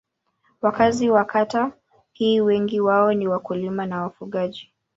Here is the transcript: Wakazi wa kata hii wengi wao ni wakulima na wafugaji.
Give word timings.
Wakazi 0.61 1.09
wa 1.09 1.25
kata 1.25 1.71
hii 2.11 2.41
wengi 2.41 2.81
wao 2.81 3.13
ni 3.13 3.27
wakulima 3.27 3.85
na 3.85 4.01
wafugaji. 4.03 4.73